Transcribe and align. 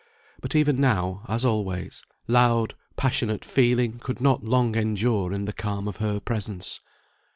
But 0.41 0.55
even 0.55 0.81
now, 0.81 1.21
as 1.27 1.45
always, 1.45 2.03
loud 2.27 2.73
passionate 2.95 3.45
feeling 3.45 3.99
could 3.99 4.19
not 4.19 4.43
long 4.43 4.73
endure 4.75 5.31
in 5.31 5.45
the 5.45 5.53
calm 5.53 5.87
of 5.87 5.97
her 5.97 6.19
presence. 6.19 6.79